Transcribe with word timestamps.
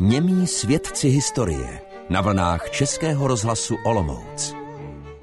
Němí 0.00 0.46
svědci 0.46 1.08
historie 1.08 1.80
na 2.10 2.20
vlnách 2.20 2.70
Českého 2.70 3.26
rozhlasu 3.26 3.76
Olomouc. 3.84 4.54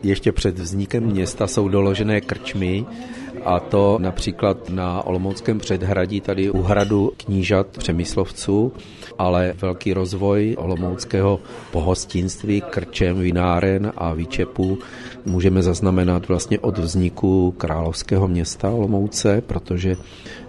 Ještě 0.04 0.32
před 0.32 0.60
vznikem 0.60 1.04
města 1.04 1.48
jsou 1.48 1.68
doložené 1.68 2.22
krčmy, 2.22 2.86
a 3.46 3.60
to 3.60 3.98
například 4.02 4.70
na 4.70 5.06
Olomouckém 5.06 5.58
předhradí, 5.58 6.22
tady 6.22 6.50
u 6.50 6.62
hradu 6.62 7.12
knížat 7.18 7.68
Přemyslovců, 7.68 8.74
ale 9.18 9.54
velký 9.62 9.94
rozvoj 9.94 10.56
olomouckého 10.60 11.40
pohostinství, 11.72 12.62
krčem, 12.62 13.20
vináren 13.20 13.92
a 13.98 14.14
výčepů 14.14 14.78
můžeme 15.26 15.64
zaznamenat 15.64 16.28
vlastně 16.28 16.60
od 16.60 16.78
vzniku 16.78 17.52
královského 17.52 18.28
města 18.28 18.70
Olomouce, 18.70 19.42
protože 19.42 19.96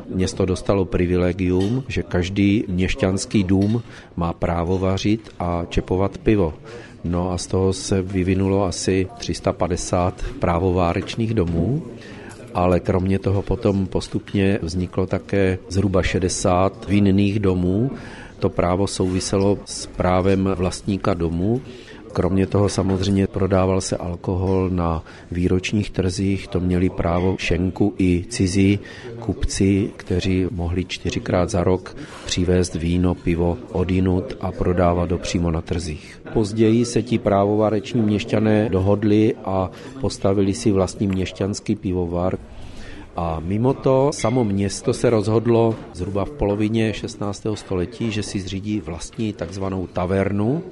město 0.08 0.44
dostalo 0.44 0.84
privilegium, 0.84 1.84
že 1.88 2.02
každý 2.02 2.64
měšťanský 2.68 3.44
dům 3.44 3.82
má 4.16 4.32
právo 4.32 4.78
vařit 4.78 5.30
a 5.38 5.64
čepovat 5.68 6.18
pivo. 6.18 6.54
No 7.04 7.32
a 7.32 7.38
z 7.38 7.46
toho 7.46 7.72
se 7.72 8.02
vyvinulo 8.02 8.64
asi 8.64 9.06
350 9.18 10.24
právovárečných 10.40 11.34
domů 11.34 11.82
ale 12.56 12.80
kromě 12.80 13.18
toho 13.18 13.42
potom 13.42 13.86
postupně 13.86 14.58
vzniklo 14.62 15.06
také 15.06 15.58
zhruba 15.68 16.02
60 16.02 16.88
vinných 16.88 17.40
domů. 17.40 17.90
To 18.38 18.48
právo 18.48 18.86
souviselo 18.86 19.58
s 19.64 19.86
právem 19.86 20.48
vlastníka 20.54 21.14
domu 21.14 21.60
Kromě 22.16 22.46
toho 22.46 22.68
samozřejmě 22.68 23.26
prodával 23.26 23.80
se 23.80 23.96
alkohol 23.96 24.70
na 24.70 25.04
výročních 25.30 25.90
trzích, 25.90 26.48
to 26.48 26.60
měli 26.60 26.90
právo 26.90 27.36
šenku 27.38 27.94
i 27.98 28.24
cizí 28.28 28.78
kupci, 29.20 29.90
kteří 29.96 30.46
mohli 30.50 30.84
čtyřikrát 30.84 31.50
za 31.50 31.64
rok 31.64 31.96
přivést 32.24 32.74
víno, 32.74 33.14
pivo 33.14 33.58
odinut 33.72 34.36
a 34.40 34.52
prodávat 34.52 35.08
do 35.08 35.18
přímo 35.18 35.50
na 35.50 35.60
trzích. 35.60 36.22
Později 36.32 36.84
se 36.84 37.02
ti 37.02 37.18
právovareční 37.18 38.02
měšťané 38.02 38.68
dohodli 38.68 39.34
a 39.44 39.70
postavili 40.00 40.54
si 40.54 40.72
vlastní 40.72 41.06
měšťanský 41.06 41.76
pivovar, 41.76 42.38
a 43.16 43.40
mimo 43.40 43.74
to 43.74 44.10
samo 44.12 44.44
město 44.44 44.92
se 44.92 45.10
rozhodlo 45.10 45.74
zhruba 45.94 46.24
v 46.24 46.30
polovině 46.30 46.92
16. 46.92 47.46
století, 47.54 48.10
že 48.10 48.22
si 48.22 48.40
zřídí 48.40 48.80
vlastní 48.80 49.32
takzvanou 49.32 49.86
tavernu, 49.86 50.62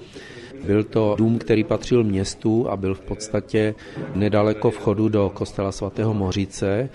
byl 0.67 0.85
to 0.85 1.15
dům, 1.19 1.39
který 1.39 1.65
patřil 1.65 2.05
městu 2.05 2.71
a 2.71 2.77
byl 2.77 2.95
v 2.95 3.01
podstatě 3.01 3.75
nedaleko 4.15 4.71
vchodu 4.71 5.09
do 5.09 5.31
kostela 5.35 5.73
svatého 5.73 6.15
Mořice 6.15 6.89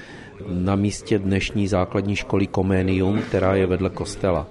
na 0.48 0.76
místě 0.76 1.20
dnešní 1.20 1.68
základní 1.68 2.16
školy 2.16 2.48
Koménium, 2.48 3.22
která 3.22 3.56
je 3.56 3.66
vedle 3.66 3.90
kostela. 3.90 4.48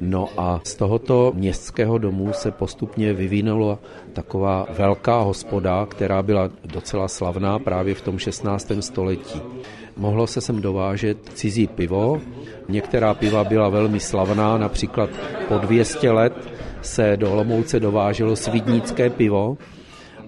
No 0.00 0.28
a 0.36 0.60
z 0.64 0.74
tohoto 0.74 1.32
městského 1.34 1.98
domu 1.98 2.32
se 2.32 2.50
postupně 2.50 3.12
vyvinula 3.12 3.78
taková 4.12 4.66
velká 4.78 5.20
hospoda, 5.20 5.86
která 5.86 6.22
byla 6.22 6.50
docela 6.64 7.08
slavná 7.08 7.58
právě 7.58 7.94
v 7.94 8.02
tom 8.02 8.18
16. 8.18 8.72
století. 8.80 9.40
Mohlo 9.96 10.26
se 10.26 10.40
sem 10.40 10.60
dovážet 10.60 11.18
cizí 11.34 11.66
pivo, 11.66 12.20
některá 12.68 13.14
piva 13.14 13.44
byla 13.44 13.68
velmi 13.68 14.00
slavná, 14.00 14.58
například 14.58 15.10
po 15.48 15.58
200 15.58 16.10
let 16.10 16.32
se 16.82 17.16
do 17.16 17.32
Olomouce 17.32 17.80
dováželo 17.80 18.36
svidnické 18.36 19.10
pivo, 19.10 19.58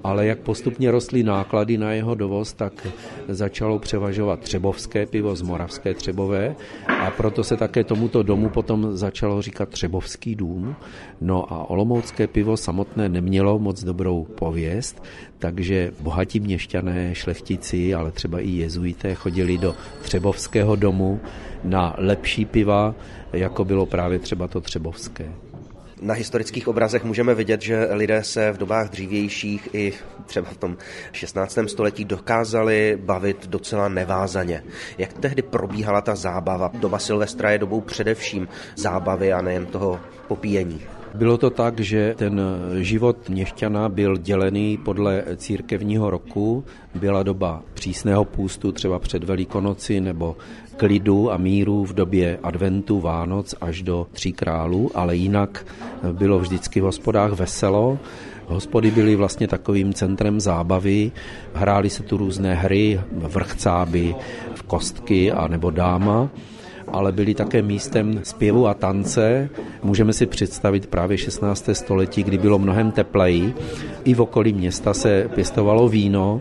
ale 0.05 0.27
jak 0.27 0.39
postupně 0.39 0.91
rostly 0.91 1.23
náklady 1.23 1.79
na 1.79 1.93
jeho 1.93 2.15
dovoz, 2.15 2.53
tak 2.53 2.87
začalo 3.29 3.79
převažovat 3.79 4.41
třebovské 4.41 5.07
pivo 5.07 5.37
z 5.37 5.43
Moravské 5.43 5.95
Třebové 5.95 6.57
a 6.89 7.11
proto 7.11 7.45
se 7.45 7.57
také 7.57 7.85
tomuto 7.85 8.23
domu 8.23 8.49
potom 8.49 8.97
začalo 8.97 9.43
říkat 9.43 9.69
Třebovský 9.69 10.35
dům. 10.35 10.77
No 11.21 11.53
a 11.53 11.71
olomoucké 11.71 12.27
pivo 12.27 12.57
samotné 12.57 13.09
nemělo 13.09 13.59
moc 13.59 13.85
dobrou 13.85 14.25
pověst, 14.25 15.03
takže 15.39 15.93
bohatí 16.01 16.41
měšťané, 16.41 17.15
šlechtici, 17.15 17.95
ale 17.95 18.13
třeba 18.13 18.41
i 18.41 18.51
jezuité 18.51 19.15
chodili 19.15 19.59
do 19.59 19.75
Třebovského 20.03 20.77
domu 20.77 21.21
na 21.65 21.95
lepší 21.99 22.45
piva, 22.45 22.95
jako 23.33 23.65
bylo 23.65 23.87
právě 23.87 24.19
třeba 24.19 24.49
to 24.49 24.61
Třebovské. 24.61 25.33
Na 26.03 26.15
historických 26.15 26.69
obrazech 26.69 27.05
můžeme 27.05 27.35
vidět, 27.35 27.63
že 27.63 27.89
lidé 27.91 28.25
se 28.25 28.53
v 28.53 28.59
dobách 28.59 28.91
dřívějších 28.91 29.69
i 29.73 29.93
třeba 30.27 30.51
v 30.51 30.57
tom 30.57 30.77
16. 31.13 31.59
století 31.67 32.05
dokázali 32.05 32.99
bavit 33.01 33.47
docela 33.47 33.89
nevázaně. 33.89 34.65
Jak 34.99 35.13
tehdy 35.13 35.43
probíhala 35.43 36.01
ta 36.01 36.15
zábava? 36.15 36.71
Doba 36.75 36.99
Silvestra 36.99 37.51
je 37.51 37.59
dobou 37.59 37.81
především 37.81 38.49
zábavy 38.77 39.33
a 39.33 39.43
nejen 39.43 39.67
toho 39.67 40.01
popíjení. 40.29 40.83
Bylo 41.15 41.39
to 41.39 41.51
tak, 41.51 41.81
že 41.81 42.15
ten 42.19 42.41
život 42.79 43.29
měšťana 43.29 43.89
byl 43.89 44.17
dělený 44.17 44.77
podle 44.77 45.25
církevního 45.37 46.11
roku. 46.11 46.65
Byla 46.95 47.23
doba 47.23 47.63
přísného 47.75 48.25
půstu 48.25 48.73
třeba 48.73 48.99
před 48.99 49.25
Velikonoci 49.25 50.01
nebo 50.01 50.37
klidu 50.77 51.33
a 51.33 51.37
míru 51.37 51.85
v 51.85 51.93
době 51.93 52.39
adventu, 52.43 53.01
Vánoc 53.01 53.55
až 53.61 53.83
do 53.83 54.07
Tří 54.13 54.33
králů, 54.33 54.91
ale 54.95 55.17
jinak 55.17 55.67
bylo 56.13 56.39
vždycky 56.39 56.81
v 56.81 56.85
hospodách 56.85 57.33
veselo. 57.33 57.99
Hospody 58.47 58.91
byly 58.91 59.17
vlastně 59.17 59.49
takovým 59.49 59.93
centrem 59.93 60.41
zábavy, 60.41 61.13
hrály 61.55 61.91
se 61.91 62.03
tu 62.03 62.17
různé 62.17 62.55
hry, 62.55 63.01
vrchcáby, 63.13 64.15
v 64.55 64.63
kostky 64.63 65.33
a 65.33 65.49
nebo 65.49 65.71
dáma 65.71 66.31
ale 66.89 67.13
byly 67.13 67.35
také 67.35 67.63
místem 67.63 68.21
zpěvu 68.23 68.67
a 68.67 68.75
tance. 68.75 69.49
Můžeme 69.83 70.13
si 70.13 70.27
představit 70.27 70.87
právě 70.87 71.19
16. 71.19 71.69
století, 71.73 72.23
kdy 72.23 72.39
bylo 72.39 72.59
mnohem 72.59 72.91
tepleji. 72.91 73.55
I 74.05 74.15
v 74.15 74.21
okolí 74.21 74.53
města 74.53 74.95
se 74.95 75.29
pěstovalo 75.35 75.89
víno 75.89 76.41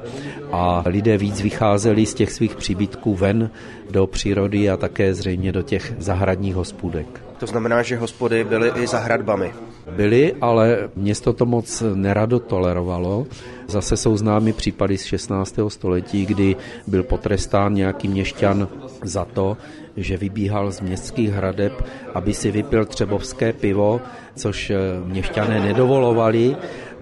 a 0.52 0.84
lidé 0.85 1.18
víc 1.18 1.41
vycházeli 1.41 2.06
z 2.06 2.13
těch 2.13 2.31
svých 2.31 2.56
příbytků 2.56 3.16
ven 3.16 3.50
do 3.91 4.07
přírody 4.07 4.69
a 4.69 4.78
také 4.78 5.13
zřejmě 5.13 5.52
do 5.52 5.62
těch 5.62 5.94
zahradních 6.00 6.56
hospůdek. 6.56 7.22
To 7.40 7.47
znamená, 7.47 7.81
že 7.81 7.97
hospody 7.97 8.44
byly 8.44 8.72
i 8.75 8.88
zahradbami. 8.88 9.53
Byly, 9.96 10.34
ale 10.41 10.90
město 10.96 11.34
to 11.34 11.46
moc 11.46 11.84
nerado 11.94 12.40
tolerovalo. 12.40 13.25
Zase 13.71 13.97
jsou 13.97 14.17
známy 14.17 14.53
případy 14.53 14.97
z 14.97 15.03
16. 15.03 15.59
století, 15.67 16.25
kdy 16.25 16.55
byl 16.87 17.03
potrestán 17.03 17.73
nějaký 17.73 18.07
měšťan 18.07 18.67
za 19.03 19.25
to, 19.25 19.57
že 19.97 20.17
vybíhal 20.17 20.71
z 20.71 20.81
městských 20.81 21.29
hradeb, 21.29 21.73
aby 22.13 22.33
si 22.33 22.51
vypil 22.51 22.85
třebovské 22.85 23.53
pivo, 23.53 24.01
což 24.35 24.71
měšťané 25.05 25.59
nedovolovali 25.59 26.55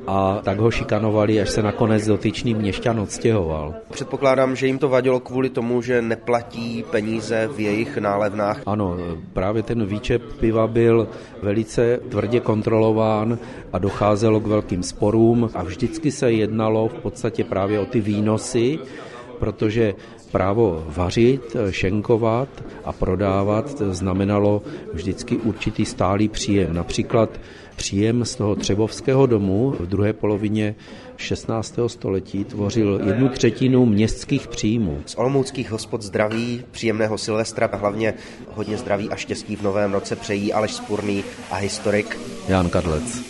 a 0.07 0.39
tak 0.43 0.59
ho 0.59 0.71
šikanovali, 0.71 1.41
až 1.41 1.49
se 1.49 1.63
nakonec 1.63 2.07
dotyčný 2.07 2.53
měšťan 2.53 2.99
odstěhoval. 2.99 3.73
Předpokládám, 3.91 4.55
že 4.55 4.67
jim 4.67 4.77
to 4.77 4.89
vadilo 4.89 5.19
kvůli 5.19 5.49
tomu, 5.49 5.81
že 5.81 6.01
neplatí 6.01 6.83
peníze 6.91 7.49
v 7.55 7.59
jejich 7.59 7.97
nálevnách. 7.97 8.61
Ano, 8.65 8.97
právě 9.33 9.63
ten 9.63 9.85
výčep 9.85 10.21
piva 10.39 10.67
byl 10.67 11.07
velice 11.43 11.99
tvrdě 12.09 12.39
kontrolován 12.39 13.39
a 13.73 13.77
docházelo 13.77 14.39
k 14.39 14.47
velkým 14.47 14.83
sporům 14.83 15.49
a 15.53 15.63
vždycky 15.63 16.11
se 16.11 16.31
jednalo 16.31 16.87
v 16.87 16.93
podstatě 16.93 17.43
právě 17.43 17.79
o 17.79 17.85
ty 17.85 18.01
výnosy, 18.01 18.79
protože 19.39 19.93
právo 20.31 20.85
vařit, 20.87 21.55
šenkovat 21.69 22.49
a 22.83 22.91
prodávat 22.93 23.81
znamenalo 23.91 24.61
vždycky 24.93 25.37
určitý 25.37 25.85
stálý 25.85 26.29
příjem. 26.29 26.73
Například 26.73 27.39
příjem 27.75 28.25
z 28.25 28.35
toho 28.35 28.55
Třebovského 28.55 29.25
domu 29.25 29.75
v 29.79 29.87
druhé 29.87 30.13
polovině 30.13 30.75
16. 31.17 31.79
století 31.87 32.43
tvořil 32.43 33.01
jednu 33.05 33.29
třetinu 33.29 33.85
městských 33.85 34.47
příjmů. 34.47 35.01
Z 35.05 35.15
olomouckých 35.15 35.71
hospod 35.71 36.01
zdraví, 36.01 36.63
příjemného 36.71 37.17
Silvestra 37.17 37.69
a 37.71 37.77
hlavně 37.77 38.13
hodně 38.55 38.77
zdraví 38.77 39.09
a 39.09 39.15
štěstí 39.15 39.55
v 39.55 39.61
novém 39.61 39.93
roce 39.93 40.15
přejí 40.15 40.53
Aleš 40.53 40.71
Spurný 40.71 41.23
a 41.51 41.55
historik 41.55 42.19
Jan 42.47 42.69
Kadlec. 42.69 43.28